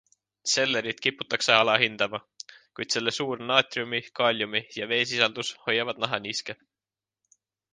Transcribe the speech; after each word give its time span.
Sellerit 0.51 1.01
kiputakse 1.05 1.53
alahindama, 1.57 2.21
kuid 2.79 2.95
selle 2.95 3.13
suur 3.17 3.43
naatriumi-, 3.51 4.03
kaaliumi- 4.21 4.65
ja 4.81 4.89
veesisaldus 4.95 5.53
hoiavad 5.67 6.03
naha 6.07 6.21
niiske. 6.25 6.57